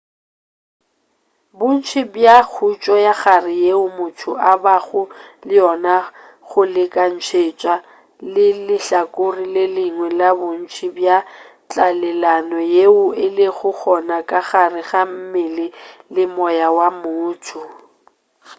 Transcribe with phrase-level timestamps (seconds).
[1.57, 5.01] bontši bja khutšo ya kagare yeo motho a bago
[5.47, 5.95] le yona
[6.49, 7.75] go lekantšetšwa
[8.33, 11.17] le lehlakore le lengwe la bontši bja
[11.69, 15.65] tlalelano yeo e lego gona ka gare ga mmele
[16.13, 17.61] le moya wa motho